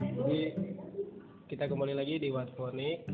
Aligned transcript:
Jadi 0.00 0.40
kita 1.48 1.64
kembali 1.64 1.96
lagi 1.96 2.20
di 2.20 2.28
Watfonik. 2.28 3.08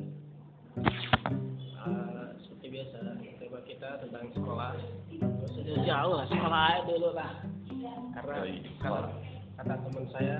Uh, 1.78 2.34
seperti 2.36 2.66
biasa, 2.68 2.98
tema 3.38 3.62
kita 3.62 4.02
tentang 4.02 4.26
sekolah. 4.34 4.74
Sudah 5.54 5.78
jauh 5.78 6.14
lah, 6.18 6.26
sekolah 6.26 6.60
aja 6.66 6.82
dulu 6.84 7.10
lah. 7.14 7.30
Karena 8.12 8.36
kalau 8.82 9.02
kata 9.56 9.74
teman 9.78 10.04
saya, 10.10 10.38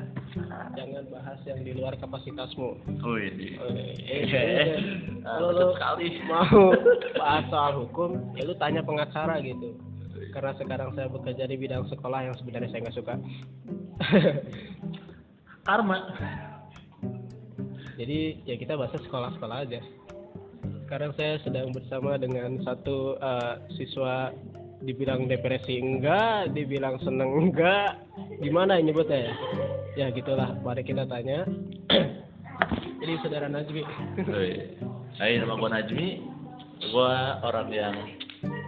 jangan 0.75 1.05
bahas 1.07 1.39
yang 1.47 1.63
di 1.63 1.73
luar 1.73 1.95
kapasitasmu. 1.95 2.71
Oh 3.01 3.17
iya. 3.17 3.55
Eh, 4.03 4.75
Ah, 5.23 5.39
Kalau 5.39 5.51
lu 5.55 5.75
sekali. 5.75 6.09
mau 6.23 6.71
bahas 7.23 7.45
soal 7.51 7.73
hukum, 7.83 8.35
ya 8.35 8.43
lu 8.43 8.55
tanya 8.55 8.83
pengacara 8.83 9.39
gitu. 9.43 9.79
Karena 10.31 10.53
sekarang 10.55 10.93
saya 10.93 11.09
bekerja 11.09 11.45
di 11.45 11.57
bidang 11.57 11.89
sekolah 11.89 12.21
yang 12.23 12.37
sebenarnya 12.37 12.69
saya 12.69 12.85
nggak 12.85 12.95
suka. 12.95 13.15
Karma. 15.67 15.99
Jadi 17.97 18.45
ya 18.45 18.55
kita 18.61 18.77
bahas 18.77 18.93
sekolah-sekolah 18.93 19.57
aja. 19.67 19.81
Sekarang 20.87 21.11
saya 21.19 21.41
sedang 21.43 21.75
bersama 21.75 22.15
dengan 22.21 22.63
satu 22.63 23.19
eh, 23.19 23.55
siswa 23.75 24.31
dibilang 24.85 25.27
depresi 25.27 25.81
enggak, 25.81 26.53
dibilang 26.53 27.01
seneng 27.01 27.49
enggak, 27.49 27.97
gimana 28.45 28.77
ini 28.77 28.93
nyebutnya 28.93 29.33
ya? 29.33 29.35
Ya 29.97 30.07
gitulah, 30.13 30.53
mari 30.61 30.85
kita 30.85 31.09
tanya. 31.09 31.49
Jadi 33.01 33.13
saudara 33.25 33.49
Najmi. 33.49 33.83
Hai, 35.17 35.41
nama 35.41 35.57
gua 35.57 35.71
Najmi. 35.73 36.09
Gua 36.93 37.41
orang 37.41 37.69
yang 37.73 37.95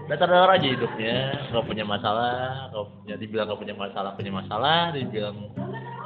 datar-datar 0.08 0.50
aja 0.56 0.66
hidupnya, 0.72 1.16
nggak 1.52 1.66
punya 1.68 1.84
masalah, 1.84 2.72
nggak 2.72 2.86
punya 2.96 3.14
dibilang 3.20 3.46
nggak 3.52 3.60
punya 3.60 3.76
masalah, 3.76 4.10
punya 4.16 4.32
masalah, 4.32 4.80
dibilang 4.96 5.36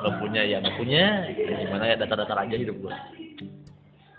nggak 0.02 0.14
punya 0.18 0.42
ya 0.42 0.56
nggak 0.58 0.74
punya, 0.74 1.04
ya 1.30 1.54
gimana 1.62 1.84
ya 1.86 1.94
datar-datar 2.02 2.38
aja 2.42 2.56
hidup 2.58 2.76
gua. 2.82 2.98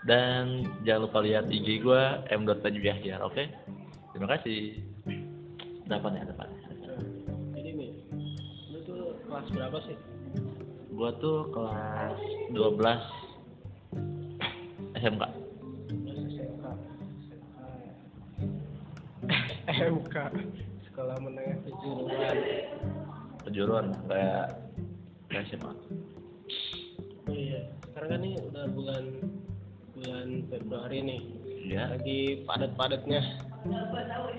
Dan 0.04 0.64
jangan 0.88 1.08
lupa 1.08 1.20
lihat 1.20 1.52
IG 1.52 1.84
gua 1.84 2.24
m.tajbiahyar, 2.32 3.20
oke? 3.20 3.44
Terima 4.16 4.28
kasih. 4.32 4.80
Dapat 5.84 6.10
ya, 6.16 6.24
dapat. 6.32 6.48
jadi 7.52 7.70
nih, 7.76 7.92
lu 8.72 8.78
tuh 8.88 9.20
kelas 9.28 9.46
berapa 9.52 9.78
sih? 9.84 9.96
Gua 10.96 11.12
tuh 11.20 11.52
kelas 11.52 12.16
12 12.56 13.04
SMK. 14.96 15.43
SMK 19.64 20.16
sekolah 20.90 21.16
menengah 21.24 21.58
kejuruan. 21.64 22.36
Kejuruan 23.48 23.86
kayak 24.06 24.46
kayak 25.32 25.44
SMA. 25.50 25.72
oh 27.24 27.32
iya 27.32 27.72
sekarang 27.88 28.10
kan 28.10 28.20
ini 28.20 28.36
udah 28.36 28.64
bulan 28.74 29.04
bulan 29.96 30.28
Februari 30.52 30.98
nih. 31.00 31.22
Iya, 31.64 31.82
lagi 31.96 32.44
padat-padatnya. 32.44 33.20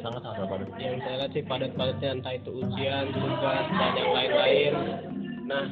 Sangat 0.05 0.21
sangat 0.21 0.45
padat. 0.45 0.69
yang 0.77 1.01
saya 1.01 1.15
lihat 1.25 1.31
sih 1.33 1.43
padat-padatnya 1.49 2.09
entah 2.21 2.33
itu 2.37 2.49
ujian 2.61 3.05
tugas 3.09 3.65
dan 3.73 3.93
yang 3.97 4.11
lain-lain. 4.13 4.73
Nah 5.49 5.65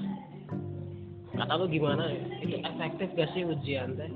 kata 1.38 1.54
lu 1.62 1.66
gimana 1.70 2.09
ya. 2.09 2.22
Itu 2.42 2.56
efektif 2.66 3.08
gak 3.14 3.30
sih 3.38 3.46
ujian 3.46 3.94
teh? 3.94 4.12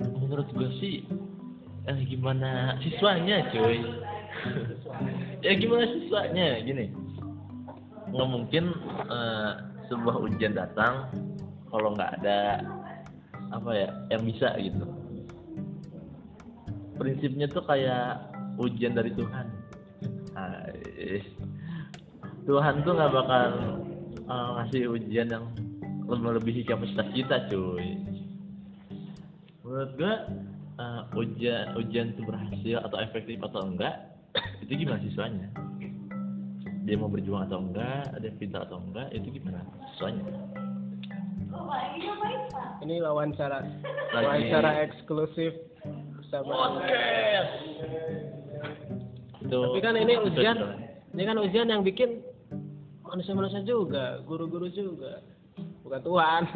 Menurut 0.00 0.48
gue 0.56 0.70
sih, 0.80 1.04
eh, 1.86 1.98
gimana 2.06 2.78
siswanya 2.82 3.46
cuy? 3.50 3.78
ya 5.46 5.52
gimana 5.56 5.84
siswanya 5.90 6.60
gini? 6.62 6.90
Nggak 8.10 8.28
mungkin 8.30 8.64
eh, 9.10 9.52
sebuah 9.90 10.16
ujian 10.26 10.54
datang 10.54 11.10
kalau 11.70 11.94
nggak 11.94 12.22
ada 12.22 12.62
apa 13.54 13.70
ya 13.74 13.88
yang 14.10 14.22
bisa 14.26 14.54
gitu. 14.58 14.86
Prinsipnya 16.96 17.46
tuh 17.50 17.62
kayak 17.66 18.30
ujian 18.58 18.96
dari 18.96 19.12
Tuhan. 19.14 19.46
Tuhan 22.46 22.74
tuh 22.86 22.92
nggak 22.94 23.12
bakal 23.14 23.48
eh, 24.22 24.48
ngasih 24.54 24.82
ujian 24.94 25.28
yang 25.30 25.46
melebihi 26.06 26.62
kapasitas 26.62 27.10
kita 27.10 27.50
cuy 27.50 27.98
menurut 29.66 29.90
gua 29.98 30.14
uh, 30.80 31.02
ujian 31.16 31.76
ujian 31.76 32.16
itu 32.16 32.22
berhasil 32.24 32.76
atau 32.84 32.98
efektif 33.00 33.38
atau 33.42 33.66
enggak 33.66 33.94
itu 34.64 34.72
gimana 34.84 35.00
siswanya? 35.02 35.48
Dia 36.86 36.94
mau 36.94 37.10
berjuang 37.10 37.50
atau 37.50 37.58
enggak 37.60 38.14
dia 38.22 38.32
pintar 38.38 38.68
atau 38.68 38.78
enggak 38.80 39.10
itu 39.12 39.28
gimana 39.40 39.64
siswanya? 39.94 40.24
Ini 42.84 43.02
wawancara 43.02 43.64
wawancara 44.12 44.70
eksklusif 44.86 45.56
bersama 46.14 46.82
itu 49.46 49.56
tapi 49.62 49.78
kan 49.78 49.94
ini 49.94 50.14
ujian 50.18 50.56
ini 51.14 51.22
kan 51.22 51.36
ujian 51.38 51.70
yang 51.70 51.86
bikin 51.86 52.18
manusia-manusia 53.06 53.62
juga 53.62 54.20
guru-guru 54.26 54.66
juga. 54.74 55.22
Bukan 55.86 56.00
Tuhan. 56.02 56.42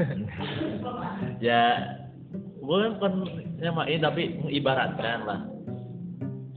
Ya 1.41 1.97
bukan 2.70 3.26
nyamain 3.58 3.98
tapi 3.98 4.38
mengibaratkan 4.38 5.26
lah. 5.26 5.41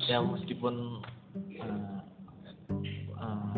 Ya 0.05 0.21
meskipun 0.21 1.01
uh, 3.17 3.57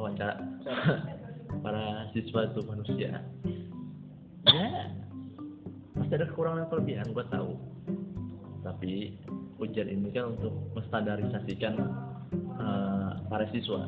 wawancara. 0.00 0.40
Para 1.64 2.06
siswa 2.14 2.48
itu 2.48 2.60
manusia. 2.64 3.20
Ya 4.48 4.68
pasti 6.08 6.24
ada 6.24 6.32
kekurangan 6.32 6.72
kelebihan 6.72 7.12
gue 7.12 7.24
tahu. 7.28 7.52
Tapi 8.64 9.20
ujian 9.60 9.92
ini 9.92 10.08
kan 10.08 10.32
untuk 10.32 10.56
menstandarisasikan 10.72 11.76
uh, 12.56 13.20
para 13.28 13.44
siswa 13.52 13.84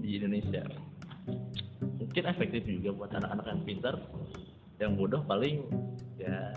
di 0.00 0.16
Indonesia. 0.16 0.64
Mungkin 2.00 2.24
efektif 2.24 2.64
juga 2.64 2.96
buat 2.96 3.12
anak-anak 3.12 3.46
yang 3.52 3.60
pintar 3.68 3.94
yang 4.78 4.94
bodoh 4.94 5.22
paling 5.26 5.66
ya 6.18 6.54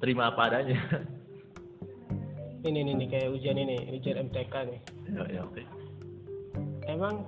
terima 0.00 0.28
apa 0.32 0.52
adanya. 0.52 0.76
Ini 2.66 2.82
nih, 2.82 2.94
nih 2.98 3.08
kayak 3.08 3.28
ujian 3.30 3.56
ini 3.56 3.76
ujian 3.96 4.26
MTK 4.28 4.54
nih. 4.68 4.80
Ya, 5.08 5.22
ya 5.30 5.40
oke. 5.46 5.62
Emang 6.90 7.24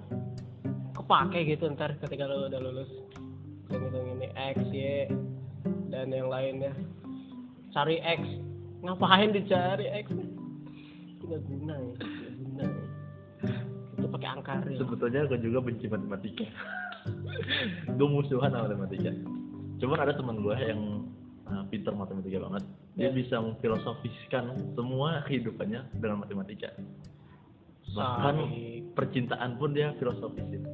kepake 0.99 1.47
gitu 1.57 1.71
ntar 1.73 1.97
ketika 2.05 2.29
lo 2.29 2.51
udah 2.51 2.61
lulus? 2.61 2.91
Hitung 3.71 4.19
ini 4.19 4.29
X 4.35 4.59
Y 4.75 5.07
dan 5.95 6.13
yang 6.13 6.29
lainnya. 6.29 6.75
Cari 7.73 8.03
X. 8.03 8.21
Ngapain 8.85 9.31
dicari 9.33 9.87
X? 10.05 10.07
Guna 11.23 11.77
ya 11.77 11.93
guna 12.35 12.65
ya. 12.67 12.87
Itu 13.95 14.07
pakai 14.11 14.29
angka 14.33 14.53
sebetulnya 14.75 15.29
gue 15.29 15.39
juga 15.39 15.59
benci 15.63 15.87
matematika. 15.87 16.47
Gue 17.97 18.09
musuhan 18.11 18.53
sama 18.53 18.69
matematika 18.69 19.13
cuman 19.79 19.99
ada 20.03 20.13
teman 20.15 20.43
gue 20.43 20.57
yang 20.59 21.07
uh, 21.47 21.63
pintar 21.71 21.95
matematika 21.95 22.39
banget. 22.43 22.65
Dia 22.99 23.09
Ya. 23.09 23.15
bisa 23.15 23.39
memfilosofiskan 23.39 24.75
semua 24.75 25.23
kehidupannya 25.23 25.87
dengan 26.03 26.27
matematika. 26.27 26.75
Bahkan 27.95 28.35
Sari. 28.37 28.85
percintaan 28.93 29.57
pun 29.57 29.71
dia 29.73 29.95
filosofisin. 29.97 30.67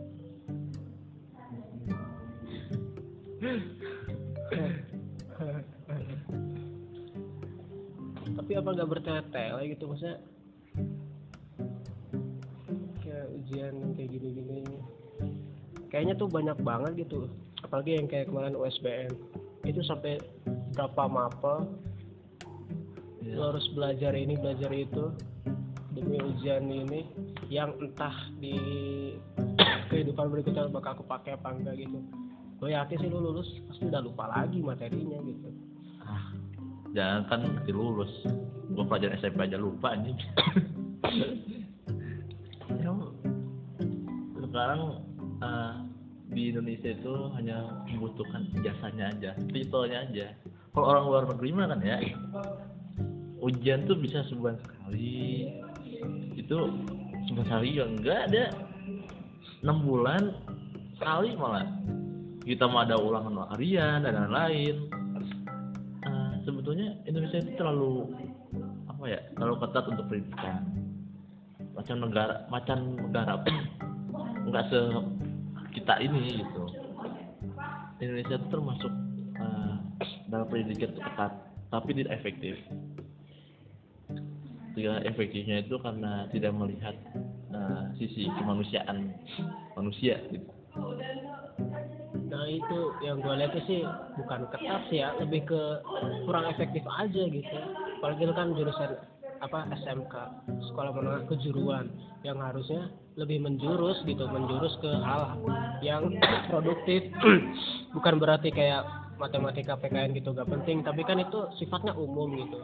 Tapi 8.34 8.52
apa 8.56 8.68
nggak 8.74 8.88
bertele-tele 8.90 9.62
gitu 9.76 9.84
maksudnya? 9.86 10.18
Kayak 13.04 13.26
ujian 13.36 13.74
kayak 13.94 14.08
gini-gini. 14.10 14.60
Kayaknya 15.92 16.14
tuh 16.18 16.26
banyak 16.26 16.58
banget 16.64 17.06
gitu 17.06 17.30
apalagi 17.64 17.96
yang 17.96 18.06
kayak 18.06 18.28
kemarin 18.28 18.54
USBN 18.54 19.10
itu 19.64 19.80
sampai 19.88 20.20
berapa 20.76 21.08
mapel 21.08 21.66
Ya. 23.24 23.40
lo 23.40 23.56
harus 23.56 23.64
belajar 23.72 24.12
ini 24.12 24.36
belajar 24.36 24.68
itu. 24.70 25.08
Demi 25.96 26.20
ujian 26.20 26.68
ini 26.68 27.08
yang 27.48 27.72
entah 27.80 28.12
di 28.36 28.52
kehidupan 29.88 30.28
berikutnya 30.28 30.68
bakal 30.68 31.00
kepake 31.00 31.32
apa 31.32 31.48
enggak 31.56 31.80
gitu. 31.80 32.04
Gue 32.60 32.76
yakin 32.76 32.98
sih 33.00 33.08
lu 33.08 33.24
lulus 33.24 33.48
pasti 33.70 33.88
udah 33.88 34.02
lupa 34.04 34.28
lagi 34.28 34.60
materinya 34.60 35.18
gitu. 35.24 35.48
Ah 36.04 36.36
jangan 36.92 37.22
kan 37.32 37.38
nanti 37.48 37.72
lulus. 37.72 38.12
Gue 38.76 38.84
pelajaran 38.84 39.16
SMP 39.16 39.48
aja 39.48 39.56
lupa 39.56 39.96
anjing. 39.96 40.18
Ya, 42.74 42.90
sekarang 44.50 44.80
eh, 45.40 45.74
di 46.34 46.50
Indonesia 46.50 46.90
itu 46.90 47.14
hanya 47.38 47.86
membutuhkan 47.86 48.50
jasanya 48.60 49.14
aja 49.14 49.30
titelnya 49.54 50.04
aja. 50.10 50.26
Kalau 50.74 50.86
orang 50.90 51.04
luar 51.06 51.22
negeri 51.30 51.50
mah 51.54 51.66
kan 51.70 51.80
ya 51.80 51.96
ujian 53.38 53.86
tuh 53.86 53.96
bisa 53.96 54.26
sebulan 54.26 54.58
sekali. 54.60 55.48
Itu 56.34 56.58
sebulan 57.30 57.46
sekali 57.46 57.66
juga 57.72 57.86
enggak 57.86 58.20
ada 58.28 58.44
enam 59.62 59.78
bulan 59.86 60.22
sekali 60.98 61.38
malah. 61.38 61.70
Kita 62.44 62.68
mau 62.68 62.84
ada 62.84 63.00
ulangan 63.00 63.48
harian 63.56 64.04
dan 64.04 64.28
lain-lain 64.28 65.04
Eh, 66.04 66.32
sebetulnya 66.44 66.92
Indonesia 67.08 67.40
itu 67.40 67.56
terlalu 67.56 68.12
apa 68.92 69.04
ya 69.08 69.20
terlalu 69.32 69.56
ketat 69.64 69.84
untuk 69.88 70.04
pendidikan. 70.12 70.62
Macam 71.72 71.96
negara 72.04 72.34
macam 72.52 72.78
negara 73.08 73.34
pun 73.42 73.56
nggak 74.52 74.64
se 74.68 74.80
kita 75.74 75.94
ini 75.98 76.40
gitu. 76.40 76.62
Indonesia 77.98 78.38
itu 78.38 78.46
termasuk 78.48 78.92
eh, 79.36 79.74
dalam 80.30 80.46
pendidikan 80.46 80.94
ketat 80.94 81.32
tapi 81.68 81.90
tidak 81.98 82.22
efektif. 82.22 82.54
Tidak 84.74 85.06
efektifnya 85.06 85.62
itu 85.62 85.74
karena 85.82 86.30
tidak 86.30 86.54
melihat 86.54 86.94
eh, 87.50 87.84
sisi 87.98 88.30
kemanusiaan 88.38 89.10
manusia 89.74 90.22
gitu. 90.30 90.50
Nah 92.34 92.50
itu 92.50 92.78
yang 93.06 93.22
gue 93.22 93.34
lihat 93.38 93.54
sih 93.66 93.86
bukan 94.18 94.50
ketat 94.50 94.82
ya, 94.90 95.14
lebih 95.22 95.46
ke 95.46 95.62
kurang 96.26 96.50
efektif 96.50 96.82
aja 96.86 97.22
gitu. 97.30 97.56
Apalagi 98.02 98.26
kan 98.34 98.54
jurusan 98.58 98.90
apa 99.44 99.68
SMK, 99.84 100.14
sekolah 100.72 100.90
menengah 100.96 101.24
kejuruan, 101.28 101.92
yang 102.24 102.40
harusnya 102.40 102.88
lebih 103.20 103.44
menjurus 103.44 104.00
gitu, 104.08 104.24
menjurus 104.26 104.74
ke 104.80 104.88
hal 104.88 105.36
yang 105.84 106.08
produktif. 106.50 107.12
bukan 107.96 108.14
berarti 108.16 108.48
kayak 108.48 108.82
matematika 109.20 109.78
PKN 109.78 110.16
gitu 110.16 110.32
gak 110.32 110.48
penting, 110.48 110.82
tapi 110.82 111.04
kan 111.04 111.20
itu 111.20 111.46
sifatnya 111.60 111.92
umum 111.94 112.32
gitu. 112.34 112.60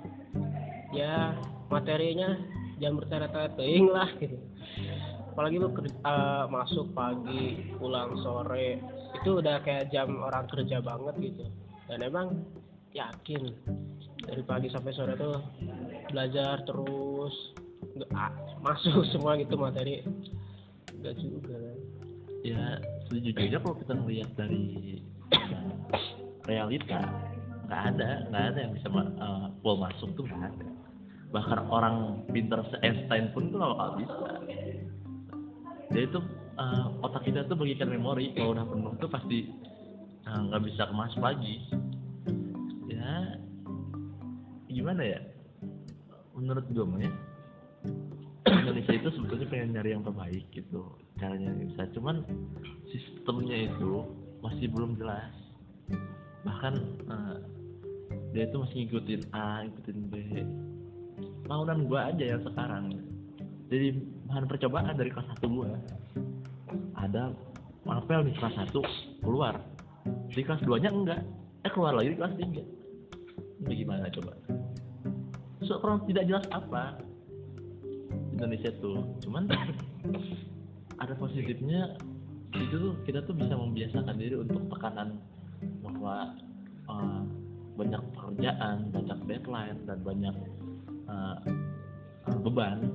Ya 0.91 1.39
materinya 1.71 2.35
jam 2.81 2.97
bertele-tele 2.97 3.53
teuing 3.55 3.87
lah 3.93 4.09
gitu 4.19 4.41
apalagi 5.31 5.57
lu 5.57 5.73
eh, 5.73 6.45
masuk 6.51 6.93
pagi 6.93 7.73
pulang 7.79 8.13
sore 8.21 8.77
itu 9.17 9.41
udah 9.41 9.63
kayak 9.63 9.89
jam 9.89 10.11
orang 10.21 10.45
kerja 10.51 10.83
banget 10.83 11.33
gitu 11.33 11.49
dan 11.87 12.03
emang 12.03 12.45
yakin 12.93 13.55
dari 14.25 14.43
pagi 14.45 14.69
sampai 14.69 14.93
sore 14.93 15.15
tuh 15.17 15.41
belajar 16.11 16.61
terus 16.67 17.35
nggak 17.97 18.11
ah, 18.13 18.33
masuk 18.61 19.05
semua 19.13 19.39
gitu 19.41 19.57
materi. 19.57 20.05
Enggak 20.97 21.15
juga. 21.21 21.59
Ya 22.41 22.81
sejujurnya 23.09 23.59
kalau 23.61 23.77
kita 23.77 23.93
melihat 24.01 24.31
dari 24.37 25.01
eh, 25.33 25.73
realita 26.49 27.01
nggak 27.69 27.83
ada 27.95 28.11
nggak 28.33 28.45
ada 28.53 28.59
yang 28.59 28.73
bisa 28.77 28.89
ma- 28.91 29.15
eh, 29.15 29.47
full 29.63 29.77
masuk 29.81 30.09
tuh 30.17 30.25
nggak 30.29 30.45
ada. 30.53 30.69
Bahkan 31.31 31.59
orang 31.71 32.27
pinter 32.35 32.59
se 32.69 32.77
Einstein 32.83 33.31
pun 33.31 33.55
tuh 33.55 33.61
bakal 33.63 33.89
bisa. 34.03 34.31
Jadi 35.91 36.05
itu 36.07 36.21
eh, 36.61 36.85
otak 37.05 37.23
kita 37.25 37.49
tuh 37.49 37.57
bagikan 37.57 37.89
memori. 37.89 38.37
Kalau 38.37 38.53
udah 38.57 38.67
penuh 38.69 38.93
tuh 39.01 39.11
pasti 39.11 39.39
nggak 40.31 40.63
bisa 40.63 40.87
kemas 40.87 41.15
lagi. 41.19 41.65
Ya 42.91 43.40
gimana 44.73 45.03
ya? 45.03 45.21
Menurut 46.35 46.67
gue 46.71 46.87
ya 47.03 47.13
Indonesia 48.49 48.93
itu 48.97 49.09
sebetulnya 49.15 49.47
pengen 49.51 49.69
nyari 49.77 49.91
yang 49.93 50.05
terbaik 50.07 50.45
gitu 50.55 50.83
caranya 51.21 51.53
bisa. 51.59 51.85
Cuman 51.93 52.25
sistemnya 52.89 53.69
itu 53.69 54.07
masih 54.41 54.67
belum 54.73 54.97
jelas. 54.97 55.35
Bahkan 56.47 56.75
eh, 57.09 57.37
dia 58.33 58.49
itu 58.49 58.57
masih 58.57 58.77
ngikutin 58.87 59.23
A 59.37 59.67
ngikutin 59.67 59.99
B. 60.09 60.15
Tahunan 61.51 61.79
gua 61.91 62.15
aja 62.15 62.25
yang 62.25 62.43
sekarang. 62.47 62.85
Jadi 63.71 63.87
bahan 64.31 64.47
percobaan 64.51 64.95
dari 64.95 65.11
kelas 65.11 65.29
1 65.43 65.51
gua 65.51 65.75
ada 66.95 67.35
mapel 67.83 68.27
di 68.27 68.33
kelas 68.39 68.55
1 68.71 69.23
keluar. 69.23 69.61
Di 70.31 70.41
kelas 70.41 70.63
2 70.65 70.83
nya 70.83 70.91
enggak. 70.91 71.21
Eh 71.67 71.71
keluar 71.75 71.93
lagi 71.93 72.15
di 72.15 72.19
kelas 72.19 72.35
3 72.39 72.81
ini 73.61 73.75
gimana 73.85 74.09
coba 74.09 74.33
kurang 75.79 76.03
tidak 76.11 76.27
jelas 76.27 76.47
apa. 76.51 76.99
Indonesia 78.35 78.73
tuh 78.81 79.05
cuman 79.23 79.47
ada 81.03 81.15
positifnya 81.15 81.95
itu 82.57 82.75
tuh 82.75 82.97
kita 83.07 83.23
tuh 83.29 83.37
bisa 83.37 83.55
membiasakan 83.55 84.17
diri 84.19 84.35
untuk 84.41 84.67
tekanan 84.75 85.21
bahwa 85.85 86.35
eh, 86.89 87.23
banyak 87.79 88.03
pekerjaan 88.17 88.91
banyak 88.91 89.19
deadline 89.29 89.79
dan 89.87 89.99
banyak 90.03 90.35
eh, 91.07 91.37
beban 92.43 92.91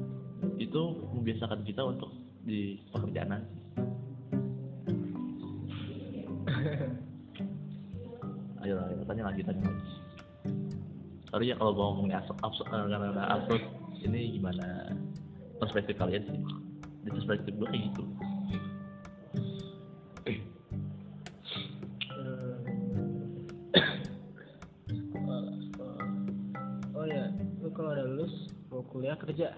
itu 0.60 0.82
membiasakan 1.16 1.64
kita 1.64 1.82
untuk 1.86 2.12
di 2.46 2.78
pekerjaan. 2.92 3.42
Ayo 8.66 8.82
ayo 8.82 8.98
tanya 9.06 9.30
lagi 9.30 9.46
tanya 9.46 9.62
lagi 9.62 9.94
sorry 11.36 11.52
ya 11.52 11.60
kalau 11.60 11.76
gua 11.76 11.92
ngomongnya 11.92 12.24
absurd, 12.24 12.40
absurd, 12.48 12.72
eh, 12.72 12.88
karena 12.96 13.28
absurd 13.28 13.60
ini 14.08 14.40
gimana 14.40 14.96
perspektif 15.60 16.00
kalian 16.00 16.24
sih? 16.32 16.40
Di 17.04 17.12
perspektif 17.12 17.52
gue 17.60 17.68
kayak 17.68 17.92
gitu. 17.92 18.04
Sekolah. 24.88 25.52
oh 26.96 27.04
ya 27.04 27.28
lu 27.60 27.68
kalau 27.76 27.92
udah 27.92 28.08
lulus 28.08 28.48
mau 28.72 28.80
kuliah 28.88 29.20
kerja? 29.20 29.52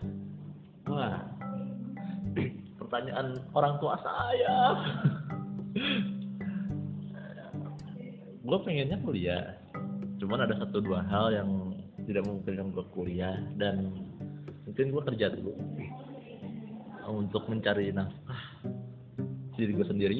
Wah. 0.89 1.29
Pertanyaan 2.81 3.37
orang 3.53 3.77
tua 3.77 4.01
saya. 4.01 4.57
Gue 8.47 8.57
pengennya 8.63 8.95
kuliah. 9.03 9.59
Cuman 10.23 10.39
ada 10.47 10.55
satu 10.55 10.79
dua 10.79 11.03
hal 11.03 11.35
yang 11.35 11.66
tidak 12.07 12.23
memungkinkan 12.23 12.71
gue 12.71 12.85
kuliah 12.95 13.35
dan 13.59 13.91
mungkin 14.63 14.95
gue 14.95 15.03
kerja 15.13 15.27
dulu. 15.35 15.53
Untuk 17.07 17.47
mencari 17.47 17.91
nafkah 17.91 18.41
diri 19.55 19.71
gue 19.75 19.87
sendiri. 19.87 20.19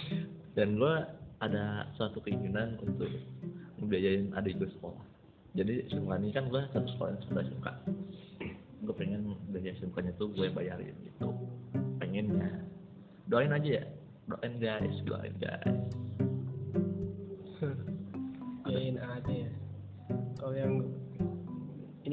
Dan 0.58 0.78
gue 0.78 0.94
ada 1.38 1.86
suatu 1.94 2.18
keinginan 2.22 2.78
untuk 2.82 3.06
ngebiayain 3.78 4.34
adik 4.34 4.58
gue 4.58 4.70
sekolah. 4.78 5.02
Jadi 5.54 5.90
sekolah 5.90 6.18
ini 6.22 6.30
kan 6.30 6.46
gue 6.50 6.62
satu 6.70 6.86
sekolah 6.94 7.10
yang 7.14 7.22
sudah 7.26 7.44
suka 7.50 7.72
gue 8.80 8.94
pengen 8.96 9.36
biaya 9.52 9.76
SMK 9.76 9.96
nya 10.02 10.12
tuh 10.16 10.32
gue 10.32 10.48
bayarin 10.50 10.96
gitu. 11.04 11.30
Pengennya. 12.00 12.64
Doain 13.28 13.52
aja 13.52 13.70
ya. 13.82 13.84
Doain 14.26 14.54
guys 14.58 14.96
doain 15.06 15.34
guys. 15.36 15.78
Yain 18.66 18.96
aja 18.98 19.32
ya. 19.34 19.52
Kalau 20.40 20.54
yang 20.56 20.74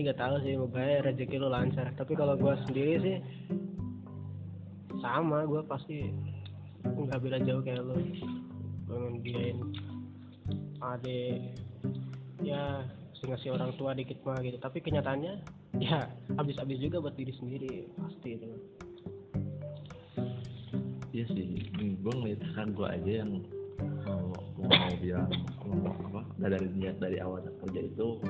nggak 0.08 0.24
tahu 0.24 0.40
sih 0.40 0.56
moga 0.56 1.04
rezeki 1.04 1.36
lu 1.36 1.52
lancar. 1.52 1.92
Tapi 2.00 2.16
kalau 2.16 2.40
gua 2.40 2.56
sendiri 2.64 2.96
sih 3.04 3.18
sama 5.04 5.44
gua 5.44 5.68
pasti 5.68 6.16
nggak 6.88 7.20
beda 7.20 7.44
jauh 7.44 7.60
kayak 7.60 7.84
lu. 7.84 8.00
Pengen 8.88 9.20
biayain 9.20 9.60
adik 10.80 11.60
ya 12.40 12.88
ngasih 13.28 13.52
orang 13.52 13.76
tua 13.76 13.92
dikit 13.92 14.24
mah 14.24 14.40
gitu. 14.40 14.56
Tapi 14.64 14.80
kenyataannya 14.80 15.44
ya 15.84 16.08
habis-habis 16.40 16.80
juga 16.80 17.04
buat 17.04 17.20
diri 17.20 17.36
sendiri 17.36 17.92
pasti 18.00 18.30
itu. 18.40 18.48
Iya 21.12 21.26
sih. 21.36 21.68
Gue 22.00 22.14
ngeliat 22.16 22.40
kan 22.56 22.72
gue 22.72 22.88
aja 22.88 23.12
yang 23.28 23.44
mau, 24.08 24.32
mau 24.56 24.96
bilang 25.04 25.28
apa 26.08 26.24
dari 26.40 26.72
niat 26.80 27.04
dari 27.04 27.20
awal 27.20 27.44
kerja 27.44 27.84
itu 27.84 28.24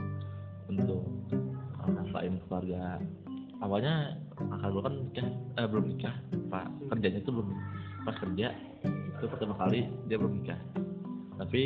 untuk 0.72 1.06
nafkain 1.92 2.36
keluarga. 2.48 3.00
Awalnya 3.58 4.14
kakak 4.38 4.70
gue 4.70 4.84
kan 4.86 4.94
nikah 5.02 5.28
eh, 5.58 5.68
belum 5.68 5.86
nikah. 5.96 6.16
Pak 6.52 6.66
kerjanya 6.94 7.20
itu 7.24 7.32
belum 7.34 7.50
pas 8.06 8.16
kerja 8.22 8.48
itu 8.88 9.26
pertama 9.28 9.54
kali 9.58 9.90
dia 10.06 10.18
belum 10.20 10.44
nikah. 10.44 10.60
Tapi 11.38 11.62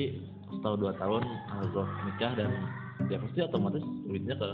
setelah 0.51 0.77
dua 0.79 0.91
tahun 0.95 1.23
kakak 1.23 1.67
gue 1.73 1.85
nikah 2.11 2.31
dan 2.39 2.51
ya 3.09 3.17
pasti 3.17 3.39
otomatis 3.43 3.83
duitnya 4.07 4.35
ke 4.37 4.49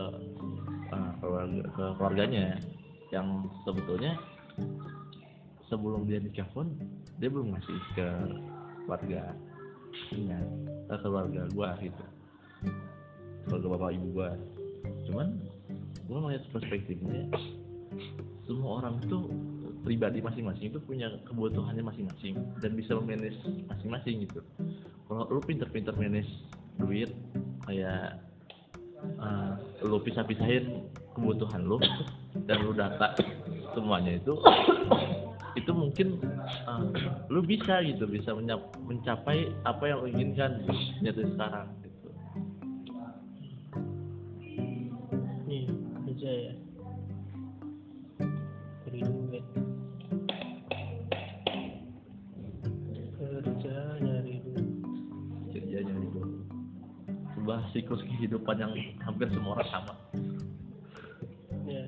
uh, 0.93 1.12
keluarga, 1.21 1.63
ke 1.75 1.83
keluarganya. 2.00 2.45
Yang 3.07 3.27
sebetulnya 3.63 4.19
sebelum 5.71 6.07
dia 6.07 6.19
nikah 6.19 6.47
pun 6.51 6.75
dia 7.19 7.29
belum 7.31 7.55
ngasih 7.55 7.79
ke 7.95 8.07
keluarga 8.83 9.36
nya 10.15 10.39
ke 10.88 10.95
keluarga 11.03 11.41
gua 11.51 11.75
gitu. 11.83 12.05
Keluarga 13.47 13.67
bapak 13.75 13.91
ibu 13.95 14.07
gua. 14.15 14.31
Cuman 15.07 15.27
gua 16.08 16.18
melihat 16.24 16.44
perspektifnya 16.56 17.28
semua 18.48 18.80
orang 18.84 19.04
tuh 19.12 19.28
pribadi 19.84 20.20
masing-masing 20.24 20.72
itu 20.72 20.80
punya 20.84 21.08
kebutuhannya 21.28 21.84
masing-masing 21.84 22.36
dan 22.60 22.76
bisa 22.76 22.96
memanage 22.96 23.40
masing-masing 23.68 24.28
gitu. 24.28 24.44
Kalau 25.08 25.24
lu 25.32 25.40
pinter-pinter 25.44 25.96
manage 25.96 26.28
duit 26.80 27.12
kayak 27.68 28.20
uh, 29.20 29.56
lu 29.84 30.00
pisah-pisahin 30.04 30.88
kebutuhan 31.16 31.64
lu 31.64 31.78
dan 32.48 32.58
lu 32.64 32.72
data 32.76 33.16
semuanya 33.76 34.18
itu 34.18 34.36
itu 35.58 35.72
mungkin 35.74 36.22
uh, 36.70 36.86
lu 37.34 37.42
bisa 37.42 37.82
gitu 37.82 38.06
bisa 38.06 38.36
mencapai 38.86 39.50
apa 39.66 39.84
yang 39.90 39.98
lu 40.06 40.08
inginkan 40.14 40.62
nyata 41.02 41.26
sekarang 41.34 41.68
kerja 46.27 46.51
ya 46.51 46.55
cari 48.84 49.00
duit 49.00 49.46
kerja 53.15 53.77
nyari 54.03 54.36
duit. 54.43 54.67
Kerjanya 55.55 55.96
itu 56.03 56.22
sebuah 57.31 57.72
siklus 57.72 58.03
kehidupan 58.03 58.60
yang 58.60 58.75
hampir 59.07 59.31
semua 59.31 59.55
orang 59.55 59.72
sama. 59.72 59.93
Ya 61.63 61.88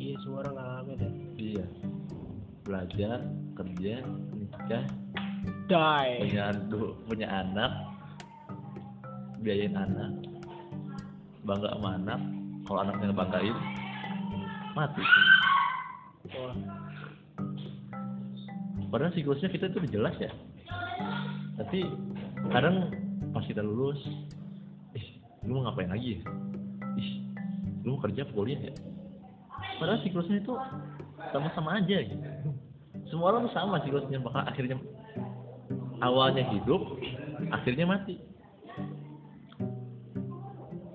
iya 0.00 0.16
semua 0.24 0.48
orang 0.48 0.56
ngalamin 0.56 0.96
ya. 0.96 1.12
Iya. 1.36 1.66
Belajar 2.64 3.18
kerja 3.52 3.94
nikah. 4.32 4.84
Die. 5.68 6.12
Punya 6.24 6.42
adu- 6.56 6.96
punya 7.04 7.28
anak. 7.28 7.72
Biayain 9.44 9.76
anak. 9.76 10.12
Bangga 11.44 11.76
sama 11.76 12.00
anak 12.00 12.41
kalau 12.72 12.88
anaknya 12.88 13.12
ngebanggain 13.12 13.56
mati. 14.72 15.04
Padahal 18.88 19.12
siklusnya 19.12 19.52
kita 19.52 19.68
itu 19.68 19.92
jelas 19.92 20.16
ya. 20.16 20.32
Tapi 21.60 21.84
kadang 22.48 22.88
pas 23.36 23.44
kita 23.44 23.60
lulus 23.60 24.00
ih 24.96 25.20
lu 25.44 25.60
mau 25.60 25.68
ngapain 25.68 25.92
lagi 25.92 26.16
ya? 26.16 26.20
Ih 26.96 27.08
lu 27.84 27.92
mau 27.92 28.00
kerja 28.08 28.24
apa 28.24 28.32
kuliah 28.32 28.72
ya? 28.72 28.74
Padahal 29.76 30.00
siklusnya 30.00 30.40
itu 30.40 30.56
sama-sama 31.28 31.76
aja 31.76 32.00
gitu. 32.08 32.24
Semua 33.12 33.36
orang 33.36 33.52
sama 33.52 33.84
siklusnya 33.84 34.16
bakal 34.24 34.48
akhirnya 34.48 34.80
awalnya 36.00 36.48
hidup 36.56 36.80
akhirnya 37.52 37.84
mati. 37.84 38.16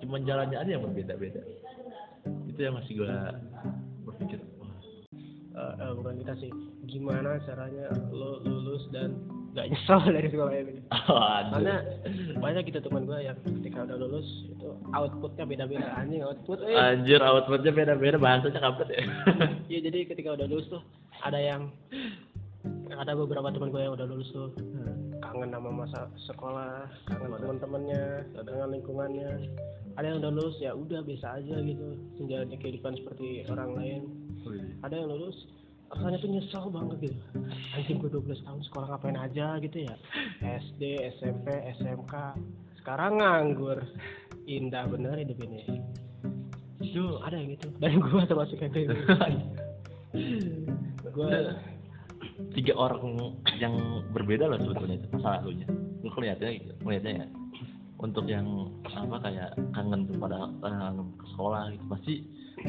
Cuma 0.01 0.17
jalannya 0.25 0.57
aja 0.57 0.71
yang 0.73 0.81
berbeda-beda 0.89 1.56
itu 2.57 2.65
yang 2.65 2.73
masih 2.73 2.93
gua 2.97 3.37
berpikir. 4.09 4.41
Wah. 4.57 4.73
Eh, 5.53 5.73
eh, 5.77 5.91
bukan 5.93 6.17
kita 6.25 6.33
sih. 6.41 6.49
Gimana 6.89 7.37
caranya 7.45 7.93
lo 8.09 8.41
lulus 8.41 8.89
dan 8.89 9.13
gak 9.53 9.69
nyesel 9.69 10.01
dari 10.17 10.25
sekolah 10.33 10.53
ini? 10.57 10.81
Aduh. 10.89 11.53
karena 11.53 11.75
banyak 12.41 12.65
gitu 12.73 12.81
teman 12.81 13.05
gue 13.05 13.19
yang 13.21 13.37
ketika 13.45 13.85
udah 13.85 13.97
lulus 14.01 14.25
itu 14.49 14.73
outputnya 14.89 15.45
beda-beda. 15.45 15.85
Anjing 16.01 16.25
output 16.25 16.65
eh. 16.65 16.73
Anjir 16.73 17.21
outputnya 17.21 17.69
beda-beda. 17.69 18.17
Bahasanya 18.17 18.57
kampret 18.57 18.89
ya. 18.89 19.05
iya 19.69 19.79
jadi 19.85 20.09
ketika 20.09 20.33
udah 20.33 20.49
lulus 20.49 20.65
tuh 20.73 20.81
ada 21.21 21.37
yang 21.37 21.69
ada 22.89 23.13
beberapa 23.13 23.53
teman 23.53 23.69
gue 23.69 23.81
yang 23.85 23.93
udah 23.93 24.07
lulus 24.09 24.33
tuh 24.33 24.49
kangen 25.27 25.51
sama 25.51 25.69
masa 25.83 26.07
sekolah 26.23 26.87
kangen 27.03 27.35
teman-temannya 27.35 28.03
kangen 28.31 28.69
lingkungannya. 28.79 29.29
Ada 29.99 30.13
yang 30.13 30.17
udah 30.23 30.31
lulus 30.31 30.57
ya 30.63 30.71
udah 30.71 31.03
biasa 31.03 31.41
aja 31.41 31.55
gitu 31.59 31.87
menjalani 32.21 32.55
kehidupan 32.55 32.93
seperti 32.95 33.43
orang 33.51 33.71
lain. 33.75 34.01
Ada 34.87 34.95
yang 35.03 35.09
lulus 35.11 35.35
rasanya 35.91 36.17
tuh 36.23 36.29
nyesel 36.31 36.65
banget 36.71 36.97
gitu. 37.11 37.19
Anjing 37.75 37.97
gue 37.99 38.11
12 38.11 38.45
tahun 38.47 38.61
sekolah 38.71 38.87
ngapain 38.95 39.19
aja 39.19 39.59
gitu 39.59 39.77
ya. 39.83 39.95
SD 40.39 41.11
SMP 41.19 41.47
SMK 41.81 42.13
sekarang 42.83 43.19
nganggur. 43.19 43.83
Indah 44.47 44.87
bener 44.87 45.19
hidup 45.19 45.43
ini 45.43 45.83
Itu 46.79 47.19
ada 47.19 47.35
yang 47.35 47.51
gitu. 47.59 47.67
Dan 47.83 47.99
gue 47.99 48.21
termasuk 48.23 48.55
kayak 48.63 48.71
gitu. 48.71 48.95
Gue 51.17 51.33
tiga 52.53 52.73
orang 52.77 53.33
yang 53.57 53.73
berbeda 54.13 54.49
lah 54.49 54.57
sebetulnya 54.61 54.97
itu 55.01 55.07
masa 55.17 55.41
lalunya. 55.41 55.67
Lu 56.01 56.09
kelihatannya 56.13 56.53
gitu, 56.61 56.73
ya. 56.85 57.27
Untuk 57.97 58.29
yang 58.29 58.45
apa 58.85 59.17
kayak 59.25 59.57
kangen 59.73 60.05
kepada 60.05 60.53
kangen 60.61 61.09
ke 61.17 61.25
sekolah 61.33 61.61
gitu 61.73 61.85
pasti 61.89 62.13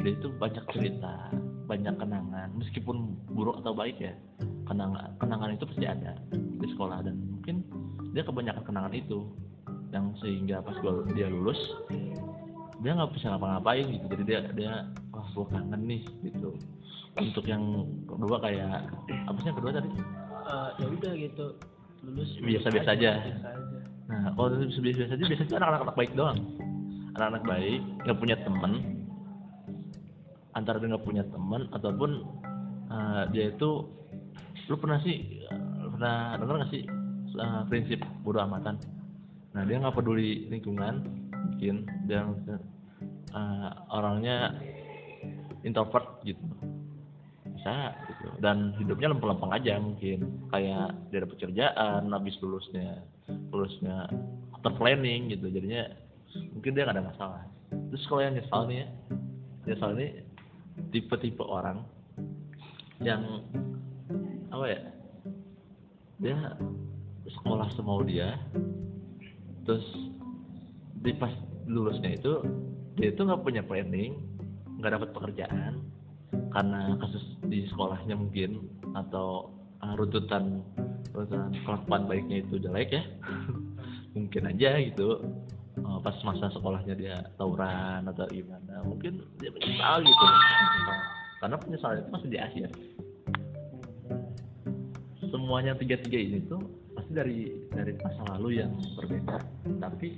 dia 0.01 0.13
itu 0.17 0.29
banyak 0.41 0.65
cerita, 0.73 1.29
banyak 1.69 1.95
kenangan 2.01 2.49
meskipun 2.57 3.13
buruk 3.37 3.61
atau 3.61 3.77
baik 3.77 4.01
ya. 4.01 4.17
Kenangan 4.65 5.17
kenangan 5.21 5.57
itu 5.57 5.65
pasti 5.69 5.85
ada 5.85 6.17
di 6.33 6.67
sekolah 6.73 7.05
dan 7.05 7.21
mungkin 7.29 7.61
dia 8.17 8.25
kebanyakan 8.25 8.65
kenangan 8.65 8.95
itu 8.97 9.29
yang 9.93 10.13
sehingga 10.21 10.61
pas 10.61 10.77
gua, 10.85 11.05
dia 11.17 11.29
lulus 11.33 11.57
dia 12.79 12.95
nggak 12.95 13.11
bisa 13.17 13.35
ngapa-ngapain 13.35 13.87
gitu 13.91 14.05
jadi 14.15 14.23
dia 14.23 14.41
dia 14.55 14.73
wah 15.11 15.27
gua 15.35 15.47
kangen 15.51 15.83
nih 15.89 16.03
gitu 16.23 16.55
untuk 17.19 17.45
yang 17.51 17.89
kedua 18.07 18.39
kayak 18.39 18.87
apa 19.29 19.37
sih 19.45 19.49
yang 19.53 19.59
kedua 19.61 19.73
tadi. 19.77 19.91
Eh, 20.49 20.71
ya 20.81 20.87
udah 20.89 21.13
gitu. 21.21 21.47
Lulus 22.07 22.31
Biasa-biasa 22.41 22.91
aja. 22.97 23.11
biasa 23.21 23.49
aja. 23.53 23.79
Nah 24.09 24.21
kalau 24.33 24.49
biasa 24.57 24.81
biasa 24.81 25.13
aja 25.19 25.25
biasanya 25.29 25.57
anak-anak 25.61 25.97
baik 25.99 26.13
doang. 26.17 26.39
Anak-anak 27.19 27.43
baik 27.45 27.81
nggak 28.07 28.19
punya 28.19 28.37
teman 28.41 28.73
antara 30.57 30.81
dia 30.83 30.91
nggak 30.91 31.07
punya 31.07 31.25
teman 31.29 31.71
ataupun 31.71 32.11
eh, 32.89 33.23
dia 33.31 33.45
itu 33.53 33.71
lu 34.69 34.77
pernah 34.77 34.99
sih 35.05 35.45
pernah 35.95 36.35
dengar 36.41 36.65
nggak 36.65 36.73
sih 36.73 36.83
eh, 37.37 37.63
prinsip 37.69 38.01
bodo 38.25 38.41
amatan? 38.41 38.81
Nah 39.53 39.63
dia 39.69 39.77
nggak 39.77 39.95
peduli 39.99 40.49
lingkungan 40.49 41.05
mungkin 41.53 41.85
dia 42.09 42.25
eh, 43.35 43.71
orangnya 43.93 44.57
introvert 45.67 46.23
gitu 46.25 46.41
bisa 47.59 47.99
gitu. 48.07 48.27
Dan 48.39 48.73
hidupnya 48.79 49.11
lempeng-lempeng 49.11 49.51
aja 49.51 49.83
mungkin. 49.83 50.47
Kayak 50.55 50.95
dia 51.11 51.19
dapat 51.27 51.39
kerjaan 51.43 52.03
habis 52.15 52.39
lulusnya 52.39 53.03
lulusnya 53.51 54.07
terplanning 54.63 55.35
gitu. 55.35 55.51
Jadinya 55.51 55.91
mungkin 56.55 56.71
dia 56.79 56.87
nggak 56.87 56.97
ada 56.97 57.09
masalah. 57.11 57.43
Terus 57.91 58.07
kalau 58.07 58.23
yang 58.23 58.39
nyesal 58.39 58.63
nih 58.71 58.87
ya 58.87 58.89
nyesal 59.69 59.91
ini 59.99 60.09
tipe-tipe 60.95 61.45
orang 61.45 61.85
yang 63.05 63.45
apa 64.49 64.65
ya 64.65 64.81
dia 66.19 66.39
sekolah 67.29 67.69
semau 67.77 68.03
dia 68.03 68.41
terus 69.69 69.85
di 71.05 71.13
pas 71.15 71.31
lulusnya 71.69 72.17
itu 72.17 72.43
dia 72.99 73.15
itu 73.15 73.21
nggak 73.23 73.45
punya 73.45 73.63
planning 73.63 74.19
nggak 74.81 74.99
dapat 74.99 75.09
pekerjaan 75.15 75.85
karena 76.53 76.97
kasus 77.01 77.25
di 77.47 77.69
sekolahnya 77.69 78.17
mungkin 78.17 78.65
atau 78.97 79.53
uh, 79.85 79.95
runtutan 79.97 80.65
runtutan 81.13 81.53
kelakuan 81.65 82.03
baiknya 82.09 82.37
itu 82.45 82.57
jelek 82.61 82.91
ya. 82.95 83.03
Mungkin 84.17 84.43
aja 84.51 84.81
gitu. 84.83 85.23
Uh, 85.79 86.03
pas 86.03 86.17
masa 86.27 86.51
sekolahnya 86.51 86.95
dia 86.99 87.17
tawuran 87.39 88.03
atau 88.11 88.27
gimana 88.35 88.83
mungkin 88.83 89.23
dia 89.39 89.55
menyesal 89.55 90.03
gitu. 90.03 90.27
Karena 91.39 91.55
penyesalan 91.55 92.03
itu 92.03 92.11
masih 92.11 92.29
di 92.35 92.39
akhir. 92.43 92.69
Semuanya 95.29 95.79
tiga-tiga 95.79 96.19
ini 96.19 96.43
tuh 96.51 96.59
pasti 96.99 97.13
dari 97.15 97.39
dari 97.71 97.95
masa 98.03 98.27
lalu 98.35 98.59
yang 98.59 98.75
berbeda. 98.99 99.39
Tapi 99.79 100.09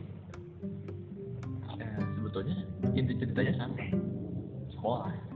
eh, 1.77 1.97
sebetulnya 2.17 2.57
inti 2.97 3.13
ceritanya 3.21 3.53
sama. 3.61 3.85
Sekolah 4.73 5.30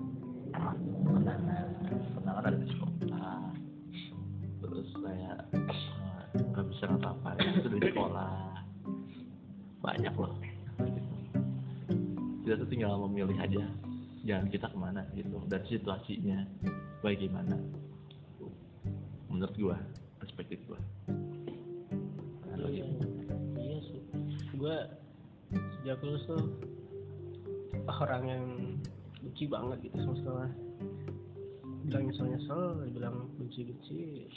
kenangan 1.24 1.68
kenangan 2.20 2.44
ada 2.44 2.58
di 2.60 2.68
sekolah. 2.68 3.40
Terus 4.60 4.88
eh, 5.08 5.40
nggak 6.36 6.64
bisa 6.68 6.84
ngapa-ngapain 6.92 7.56
itu 7.56 7.68
dari 7.72 7.84
sekolah. 7.88 8.36
Banyak 9.80 10.14
loh. 10.20 10.36
Kita 12.44 12.60
tuh 12.60 12.68
tinggal 12.68 13.00
memilih 13.08 13.40
aja 13.40 13.64
jalan 14.24 14.48
kita 14.52 14.68
ke 14.68 14.76
mana 14.76 15.00
gitu 15.16 15.40
dan 15.48 15.64
situasinya 15.64 16.44
bagaimana. 17.00 17.56
Menurut 19.32 19.56
gua 19.56 19.76
perspektif 20.20 20.60
gua. 20.68 20.80
Nah, 22.52 22.68
iya, 22.68 22.84
iya 23.56 23.78
sih. 23.88 24.00
Gue 24.56 24.76
sejak 25.80 26.00
lulus 26.04 26.24
tuh 26.28 26.44
orang 27.88 28.24
yang 28.28 28.44
benci 29.20 29.44
banget 29.48 29.88
gitu 29.88 29.96
sama 30.04 30.16
sekolah 30.20 30.50
bilang 31.84 32.02
nyesel 32.08 32.26
nyesel 32.32 32.62
bilang 32.90 33.16
benci 33.36 33.60
benci 33.68 34.28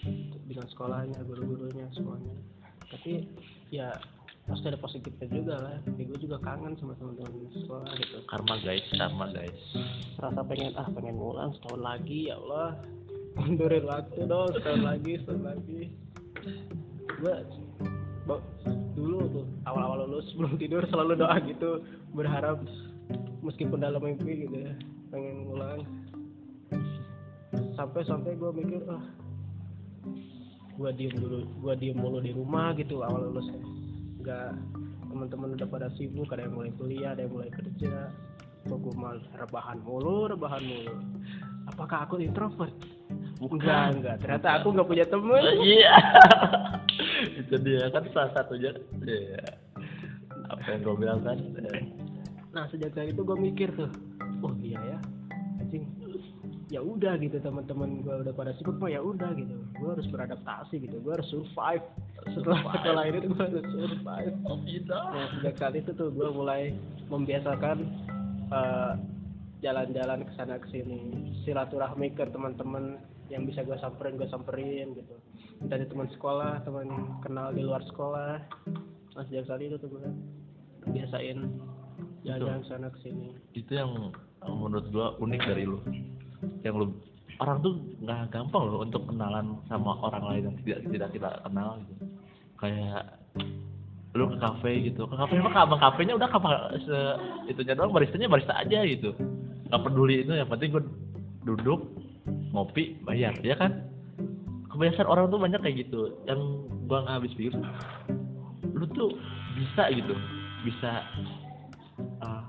dengan 0.47 0.67
sekolahnya 0.67 1.19
guru-gurunya 1.23 1.87
semuanya. 1.95 2.35
Tapi 2.87 3.27
ya 3.71 3.91
pasti 4.47 4.65
ada 4.71 4.79
positifnya 4.79 5.27
juga 5.27 5.55
lah. 5.59 5.77
Ya, 5.99 6.03
gue 6.07 6.19
juga 6.23 6.39
kangen 6.39 6.79
sama 6.79 6.95
teman-teman 6.95 7.51
sekolah 7.51 7.91
gitu. 7.99 8.17
Karma 8.31 8.55
guys 8.63 8.85
karma 8.95 9.25
guys. 9.31 9.61
Rasa 10.19 10.41
pengen 10.47 10.71
ah 10.79 10.87
pengen 10.91 11.15
ngulang 11.19 11.51
setahun 11.59 11.81
lagi 11.83 12.31
ya 12.31 12.35
Allah. 12.39 12.79
Mundurin 13.37 13.85
waktu 13.85 14.23
dong 14.27 14.49
setahun 14.55 14.83
lagi 14.83 15.11
setahun 15.23 15.43
lagi. 15.43 15.81
Gue 17.19 17.35
dulu 18.97 19.19
tuh 19.31 19.45
awal-awal 19.63 20.03
lulus 20.03 20.27
sebelum 20.31 20.59
tidur 20.59 20.83
selalu 20.87 21.19
doa 21.19 21.35
gitu. 21.43 21.83
Berharap 22.11 22.63
meskipun 23.43 23.79
dalam 23.79 24.03
mimpi 24.03 24.47
gitu 24.47 24.57
ya 24.63 24.75
pengen 25.07 25.47
ngulang 25.47 25.87
sampai 27.75 28.01
sampai 28.05 28.31
gue 28.35 28.51
mikir 28.53 28.81
ah 28.89 29.03
gue 30.77 30.89
diem 30.93 31.15
dulu 31.17 31.39
gue 31.65 31.73
diem 31.81 31.97
mulu 31.97 32.21
di 32.21 32.31
rumah 32.33 32.73
gitu 32.77 33.01
awal 33.01 33.29
lulus 33.29 33.49
nggak 34.21 34.53
teman-teman 35.09 35.57
udah 35.57 35.67
pada 35.69 35.87
sibuk 35.97 36.29
ada 36.33 36.45
yang 36.45 36.53
mulai 36.53 36.71
kuliah 36.77 37.11
ada 37.17 37.25
yang 37.25 37.33
mulai 37.33 37.49
kerja 37.49 38.13
kok 38.67 38.77
gue 38.77 38.93
malah 38.93 39.23
rebahan 39.39 39.77
mulu 39.81 40.29
rebahan 40.29 40.61
mulu 40.61 40.95
apakah 41.71 42.05
aku 42.05 42.21
introvert 42.21 42.73
enggak 43.41 43.85
enggak 43.97 44.15
ternyata 44.21 44.47
aku 44.61 44.67
nggak 44.73 44.87
punya 44.87 45.05
temen 45.05 45.43
Iya. 45.61 45.93
itu 47.39 47.55
dia 47.61 47.85
kan 47.93 48.03
salah 48.09 48.33
satunya. 48.33 48.73
Iya. 49.05 49.45
Apa 50.49 50.65
yang 50.73 50.81
gue 50.81 50.95
bilang 50.97 51.21
kan? 51.21 51.37
nah 52.57 52.65
sejak 52.73 52.89
dari 52.97 53.13
itu 53.13 53.21
gue 53.21 53.37
mikir 53.37 53.69
tuh 53.77 53.85
oh 54.41 54.49
iya 54.57 54.81
ya 54.81 54.99
ya 56.67 56.83
udah 56.83 57.15
gitu 57.23 57.39
teman-teman 57.39 58.03
gue 58.03 58.15
udah 58.27 58.33
pada 58.35 58.51
sibuk 58.59 58.75
mah 58.79 58.91
ya 58.91 58.99
udah 58.99 59.31
gitu. 59.39 59.55
Gue 59.79 59.89
harus 59.95 60.07
beradaptasi 60.11 60.83
gitu 60.83 60.99
gue 60.99 61.13
harus 61.15 61.27
survive. 61.31 61.83
Setelah 62.27 62.59
Survive. 62.59 62.75
sekolah 62.83 63.03
ini 63.07 63.17
gue 63.23 63.39
harus 63.39 63.65
survive. 63.71 64.33
Oh 64.43 64.59
tidak. 64.67 65.03
nah 65.15 65.27
sejak 65.39 65.55
saat 65.55 65.75
itu 65.79 65.91
tuh 65.95 66.09
gue 66.11 66.27
mulai 66.31 66.75
membiasakan 67.07 67.77
eh, 68.51 68.93
jalan-jalan 69.63 70.19
ke 70.27 70.31
sana 70.35 70.55
ke 70.59 70.67
sini. 70.69 71.31
Silaturahmi 71.47 72.11
ke 72.13 72.27
teman-teman 72.27 72.99
yang 73.31 73.47
bisa 73.47 73.63
gue 73.63 73.75
samperin 73.79 74.19
gue 74.19 74.27
samperin 74.27 74.91
gitu. 74.91 75.15
Dari 75.63 75.87
teman 75.87 76.11
sekolah 76.11 76.67
teman 76.67 77.19
kenal 77.23 77.55
di 77.55 77.63
luar 77.63 77.81
sekolah. 77.87 78.43
Nah 79.15 79.23
sejak 79.31 79.47
saat 79.47 79.63
itu 79.63 79.79
tuh 79.79 79.87
gue 79.87 80.07
biasain 80.91 81.47
jalan-jalan 82.27 82.59
ke 82.63 82.67
sana 82.67 82.87
ke 82.91 82.99
sini. 83.07 83.29
Itu 83.55 83.71
yang 83.71 84.11
menurut 84.47 84.87
gua 84.91 85.15
unik 85.19 85.41
dari 85.47 85.63
lu. 85.67 85.79
Yang 86.67 86.75
lu 86.83 86.87
orang 87.39 87.57
tuh 87.63 87.73
nggak 88.03 88.33
gampang 88.33 88.63
loh 88.67 88.83
untuk 88.83 89.07
kenalan 89.07 89.55
sama 89.71 89.95
orang 90.03 90.23
lain 90.27 90.43
yang 90.51 90.55
tidak 90.65 90.79
tidak 90.91 91.09
kita 91.15 91.29
kenal 91.47 91.79
gitu. 91.87 92.05
Kayak 92.59 93.03
lu 94.17 94.25
ke 94.33 94.37
kafe 94.41 94.71
gitu. 94.91 95.01
Ke 95.05 95.15
kafe 95.15 95.33
mah 95.39 95.53
abang 95.55 95.79
kafenya 95.79 96.13
udah 96.17 96.29
kafe 96.29 96.49
se 96.83 96.97
itunya 97.47 97.77
doang 97.77 97.93
baristanya 97.93 98.27
barista 98.27 98.57
aja 98.57 98.83
gitu. 98.83 99.13
Nggak 99.71 99.81
peduli 99.87 100.25
itu 100.25 100.33
yang 100.35 100.49
penting 100.49 100.75
gue 100.75 100.83
duduk 101.45 101.79
ngopi 102.51 102.99
bayar 103.05 103.37
ya 103.45 103.55
kan? 103.55 103.85
Kebiasaan 104.73 105.07
orang 105.07 105.31
tuh 105.31 105.39
banyak 105.39 105.61
kayak 105.63 105.87
gitu. 105.87 106.11
Yang 106.27 106.39
gua 106.91 107.07
nggak 107.07 107.15
habis 107.23 107.33
pikir 107.37 107.55
lu 108.77 108.85
tuh 108.93 109.13
bisa 109.55 109.89
gitu. 109.93 110.13
Bisa 110.65 111.05
ah, 112.21 112.43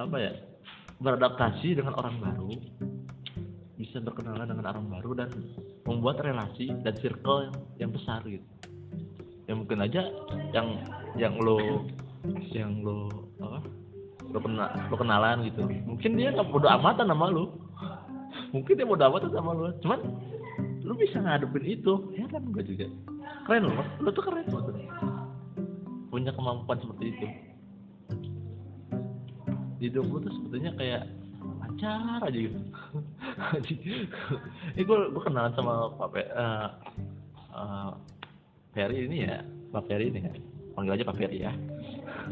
apa 0.00 0.16
ya 0.16 0.32
beradaptasi 1.00 1.80
dengan 1.80 1.96
orang 1.96 2.20
baru 2.20 2.52
bisa 3.80 3.96
berkenalan 4.04 4.44
dengan 4.44 4.66
orang 4.68 4.86
baru 4.92 5.10
dan 5.16 5.28
membuat 5.88 6.20
relasi 6.20 6.68
dan 6.84 6.92
circle 7.00 7.48
yang, 7.48 7.56
yang 7.80 7.90
besar 7.96 8.20
gitu. 8.28 8.44
Ya 9.48 9.56
mungkin 9.56 9.80
aja 9.80 10.04
yang 10.52 10.84
yang 11.16 11.34
lo 11.40 11.88
yang 12.52 12.84
lo 12.84 13.08
apa 13.40 13.64
lo 14.28 14.38
kena 14.44 14.64
lo 14.92 14.94
kenalan 15.00 15.48
gitu. 15.48 15.64
Mungkin 15.64 16.20
dia 16.20 16.36
nggak 16.36 16.52
bodo 16.52 16.68
amatan 16.68 17.08
sama 17.08 17.32
lo. 17.32 17.56
Mungkin 18.52 18.76
dia 18.76 18.84
bodo 18.84 19.02
amatan 19.08 19.32
sama 19.32 19.50
lo. 19.56 19.72
Cuman 19.80 20.00
lo 20.84 20.92
bisa 21.00 21.16
ngadepin 21.24 21.64
itu. 21.64 22.12
Heran 22.20 22.52
gue 22.52 22.62
juga. 22.62 22.86
Keren 23.48 23.72
lo 23.72 23.82
lo 24.04 24.08
tuh 24.12 24.22
keren 24.28 24.44
tuh 24.52 24.60
punya 26.10 26.34
kemampuan 26.34 26.76
seperti 26.82 27.16
itu 27.16 27.26
hidup 29.80 30.04
lu 30.04 30.18
tuh 30.20 30.32
sebetulnya 30.36 30.70
kayak 30.76 31.02
lancar 31.40 32.20
aja 32.28 32.38
gitu. 32.38 32.58
Ini 34.76 34.82
gue 34.84 34.98
gue 35.10 35.22
kenalan 35.24 35.52
sama 35.56 35.88
Pak 35.96 36.08
Pe, 36.12 36.20
eh, 36.20 36.68
eh, 37.56 37.90
Ferry 38.76 39.08
ini 39.08 39.16
ya 39.26 39.40
Pak 39.72 39.88
Ferry 39.88 40.12
ini 40.12 40.20
ya. 40.20 40.32
Panggil 40.76 40.94
aja 41.00 41.04
Pak 41.08 41.16
Ferry 41.16 41.38
ya. 41.42 41.52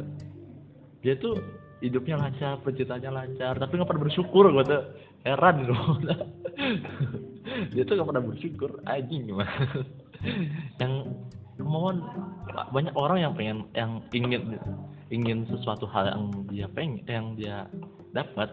Dia 1.02 1.14
tuh 1.16 1.40
hidupnya 1.80 2.18
lancar 2.20 2.60
percintaannya 2.60 3.10
lancar 3.10 3.54
tapi 3.56 3.72
nggak 3.78 3.88
pernah 3.88 4.04
bersyukur 4.04 4.44
gue 4.52 4.64
tuh. 4.68 4.84
Heran 5.26 5.66
gue 5.66 5.74
dia 7.74 7.82
tuh 7.82 7.94
nggak 7.98 8.08
pernah 8.12 8.22
bersyukur. 8.22 8.70
Anjing 8.86 9.26
gimana? 9.26 9.50
Yang 10.78 10.92
kemauan 11.58 12.06
banyak 12.70 12.94
orang 12.94 13.18
yang 13.18 13.32
pengen 13.34 13.58
yang 13.74 13.90
ingin 14.14 14.58
ingin 15.08 15.48
sesuatu 15.48 15.88
hal 15.88 16.12
yang 16.12 16.24
dia 16.52 16.66
pengen 16.68 17.00
yang 17.08 17.32
dia 17.36 17.64
dapat 18.12 18.52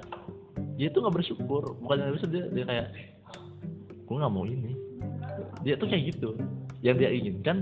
dia 0.75 0.91
tuh 0.91 1.03
nggak 1.03 1.15
bersyukur. 1.19 1.75
Bukan 1.83 1.95
nggak 1.99 2.15
bisa 2.19 2.27
dia 2.27 2.43
dia 2.51 2.65
kayak 2.67 2.87
gue 4.07 4.15
nggak 4.15 4.33
mau 4.33 4.45
ini. 4.47 4.75
Dia 5.63 5.75
tuh 5.79 5.87
kayak 5.91 6.15
gitu. 6.15 6.35
Yang 6.83 6.95
dia 7.03 7.09
inginkan 7.11 7.57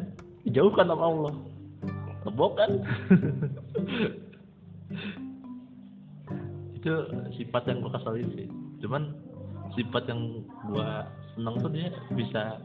dijauhkan 0.45 0.89
sama 0.89 1.05
Allah. 1.09 1.33
Ngebok 2.25 2.51
kan? 2.57 2.71
Itu 6.77 6.93
sifat 7.37 7.63
yang 7.69 7.81
gue 7.81 7.91
kesalin 7.93 8.29
sih. 8.37 8.47
Cuman 8.83 9.13
sifat 9.73 10.03
yang 10.09 10.45
gue 10.69 10.89
seneng 11.33 11.55
tuh 11.61 11.71
dia 11.73 11.89
bisa 12.13 12.61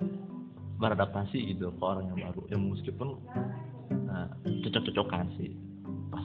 beradaptasi 0.79 1.57
gitu 1.57 1.73
ke 1.73 1.83
orang 1.83 2.09
yang 2.13 2.33
baru. 2.33 2.43
Yang 2.53 2.61
meskipun 2.77 3.09
nah, 4.09 4.29
cocok-cocokan 4.45 5.29
sih 5.41 5.68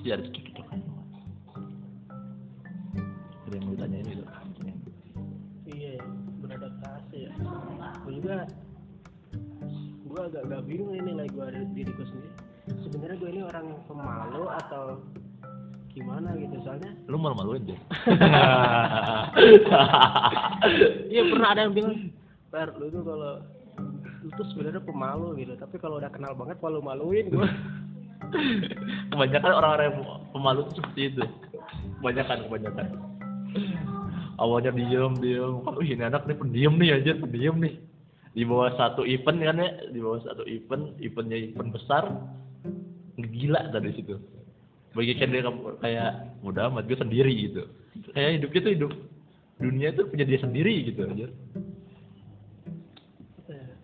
pasti 0.03 0.19
ada 0.19 0.27
cocok-cocokan 0.27 0.79
ada 3.23 3.55
yang 3.55 3.63
mau 3.63 3.71
ditanyain 3.71 4.03
gitu 4.03 4.23
iya 5.71 5.95
ya, 5.95 6.03
beradaptasi 6.43 7.17
ya. 7.23 7.31
Gue 8.03 8.19
juga 8.19 8.43
gue 9.79 10.19
agak 10.27 10.43
agak 10.43 10.61
bingung 10.67 10.91
ini 10.91 11.15
lagi 11.15 11.31
gue 11.31 11.47
diriku 11.71 12.03
sendiri. 12.03 12.35
Sebenarnya 12.83 13.15
gue 13.15 13.29
ini 13.31 13.41
orang 13.47 13.79
pemalu 13.87 14.43
atau 14.51 14.99
gimana 15.95 16.35
gitu 16.35 16.55
soalnya 16.67 16.91
lu 17.07 17.15
malu-maluin 17.15 17.63
deh. 17.63 17.79
Iya 21.15 21.21
pernah 21.31 21.47
ada 21.55 21.63
yang 21.63 21.79
bilang 21.79 22.11
Per 22.51 22.75
lu 22.75 22.91
tuh 22.91 23.07
kalau 23.07 23.39
lu 24.19 24.29
tuh 24.35 24.45
sebenarnya 24.51 24.83
pemalu 24.83 25.47
gitu 25.47 25.55
tapi 25.55 25.79
kalau 25.79 25.95
udah 26.03 26.11
kenal 26.11 26.35
banget 26.35 26.59
malu-maluin 26.59 27.31
gue 27.31 27.47
kebanyakan 29.11 29.51
orang-orang 29.53 29.85
yang 29.91 29.97
pemalu 30.31 30.61
seperti 30.73 31.01
itu. 31.13 31.23
Kebanyakan 31.99 32.37
kebanyakan. 32.49 32.85
Awalnya 34.41 34.71
diem 34.73 35.13
diem. 35.21 35.53
Kalau 35.63 35.79
ini 35.81 36.03
anak 36.03 36.23
nih 36.25 36.37
pendiam 36.37 36.73
nih 36.79 36.89
aja 36.97 37.11
pendiam 37.17 37.55
nih. 37.61 37.75
Di 38.33 38.43
bawah 38.49 38.73
satu 38.73 39.05
event 39.05 39.37
kan 39.45 39.61
ya 39.61 39.69
di 39.93 39.99
bawah 40.01 40.19
satu 40.25 40.43
event 40.49 40.97
eventnya 40.99 41.37
event 41.37 41.69
besar. 41.69 42.03
Gila 43.19 43.69
dari 43.69 43.93
situ. 43.93 44.17
Bagi 44.93 45.17
dia 45.17 45.41
kamu 45.41 45.81
kayak 45.81 46.11
mudah 46.41 46.69
amat 46.69 46.85
gue 46.89 46.97
sendiri 46.97 47.33
gitu. 47.49 47.65
Kayak 48.13 48.41
hidupnya 48.41 48.61
tuh 48.61 48.73
hidup 48.73 48.91
dunia 49.61 49.89
tuh 49.93 50.05
punya 50.09 50.25
dia 50.25 50.39
sendiri 50.41 50.73
gitu 50.89 51.05
aja 51.05 51.29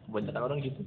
kebanyakan 0.09 0.41
orang 0.41 0.59
gitu. 0.65 0.81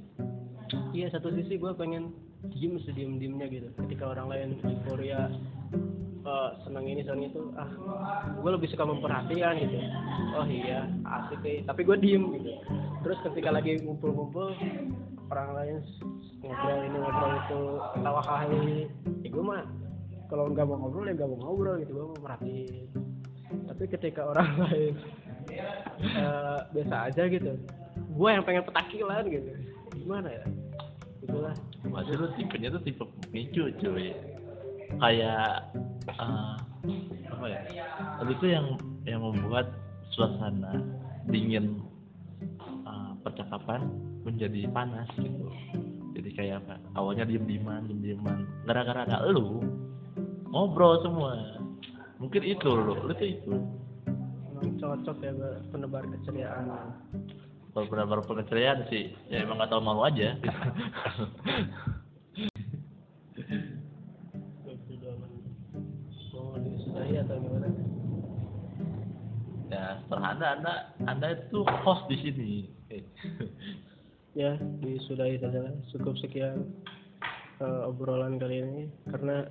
Iya 0.91 1.07
satu 1.15 1.31
sisi 1.31 1.55
gue 1.55 1.71
pengen 1.79 2.11
diem 2.51 2.75
sediem 2.83 3.15
diemnya 3.19 3.47
gitu. 3.47 3.67
Ketika 3.85 4.11
orang 4.11 4.27
lain 4.27 4.49
euforia 4.59 5.31
eh, 6.23 6.49
senang 6.67 6.85
ini 6.87 7.01
senang 7.07 7.23
itu 7.31 7.41
ah 7.55 7.69
gue 8.39 8.51
lebih 8.51 8.67
suka 8.71 8.83
memperhatikan 8.83 9.55
gitu. 9.63 9.77
Oh 10.35 10.47
iya 10.47 10.89
asik 11.07 11.39
nih 11.39 11.63
tapi 11.63 11.87
gue 11.87 11.97
diem 12.03 12.23
gitu. 12.35 12.51
Terus 13.07 13.19
ketika 13.31 13.49
lagi 13.55 13.79
ngumpul-ngumpul 13.79 14.51
orang 15.31 15.49
lain 15.55 15.75
ngobrol 16.43 16.79
ini 16.83 16.97
ngobrol 16.99 17.33
itu 17.39 17.61
ketawa 17.95 18.21
hahi 18.27 18.67
ya 19.23 19.29
gue 19.31 19.43
mah 19.43 19.63
kalau 20.27 20.51
nggak 20.51 20.65
mau 20.67 20.77
ngobrol 20.81 21.07
ya 21.07 21.13
nggak 21.15 21.29
mau 21.31 21.39
ngobrol 21.47 21.75
gitu. 21.79 21.91
Gue 21.95 22.05
mau 22.11 22.19
merhatiin. 22.27 22.85
Tapi 23.69 23.83
ketika 23.87 24.21
orang 24.27 24.49
lain 24.67 24.93
eh, 26.03 26.59
biasa 26.75 26.95
aja 27.07 27.23
gitu. 27.31 27.55
Gue 28.13 28.29
yang 28.29 28.43
pengen 28.43 28.65
petakilan 28.67 29.23
gitu. 29.31 29.51
Gimana 29.93 30.27
ya? 30.27 30.45
Itulah 31.23 31.55
Masih 31.87 32.15
lu 32.15 32.27
tipenya 32.39 32.71
tuh 32.71 32.81
tipe 32.83 33.03
pemicu 33.27 33.67
cuy. 33.79 34.15
Kayak 34.99 35.73
eh, 36.07 36.55
apa 37.27 37.45
ya? 37.49 37.61
Lu 38.23 38.33
tuh 38.39 38.49
yang 38.49 38.67
yang 39.03 39.21
membuat 39.23 39.71
suasana 40.15 40.79
dingin 41.27 41.81
eh, 42.87 43.11
percakapan 43.23 43.87
menjadi 44.23 44.69
panas 44.71 45.07
gitu. 45.19 45.47
Jadi 46.13 46.29
kayak 46.37 46.63
apa? 46.63 46.79
Awalnya 46.95 47.27
diem 47.27 47.43
dieman 47.43 47.89
diem 47.89 47.99
dieman 47.99 48.47
gara-gara 48.63 49.03
ada 49.03 49.27
lu 49.27 49.59
ngobrol 50.53 51.01
semua. 51.03 51.59
Mungkin 52.21 52.41
itu 52.45 52.69
lu 52.69 52.95
lu 52.95 53.11
tuh 53.11 53.27
itu. 53.27 53.53
Cocok 54.79 55.17
ya 55.19 55.31
penebar 55.75 56.07
keceriaan 56.07 56.71
kalau 57.73 57.89
benar-benar 57.89 58.21
pengeceriaan 58.29 58.85
sih 58.93 59.17
ya 59.33 59.41
emang 59.41 59.57
gak 59.57 59.73
tau 59.73 59.81
malu 59.81 60.05
aja. 60.05 60.37
22 60.37 60.45
menit 65.17 65.41
mau 66.33 66.53
gimana 66.53 67.67
ya 69.73 69.97
setelah 70.05 70.37
anda 70.37 70.47
anda 70.53 70.73
anda 71.09 71.27
itu 71.33 71.65
host 71.81 72.05
di 72.13 72.17
sini. 72.21 72.69
Ya 74.37 74.53
disudahi 74.81 75.37
saja 75.41 75.65
lah. 75.65 75.73
cukup 75.93 76.17
sekian 76.21 76.69
eh, 77.57 77.81
obrolan 77.89 78.37
kali 78.37 78.61
ini. 78.61 78.85
Karena 79.09 79.49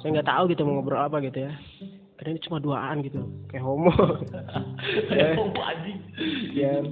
saya 0.00 0.08
nggak 0.20 0.28
tahu 0.28 0.52
gitu 0.52 0.64
mau 0.68 0.76
ngobrol 0.80 1.00
apa 1.00 1.24
gitu 1.24 1.48
ya. 1.48 1.52
Karena 2.20 2.36
ini 2.36 2.44
cuma 2.44 2.60
duaan 2.60 3.00
gitu 3.00 3.24
kayak 3.48 3.64
homo. 3.64 3.92
Ya 5.08 5.40
Oh, 5.40 5.48
anjing. 5.56 6.04
Ya 6.52 6.84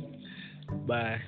bye 0.71 1.21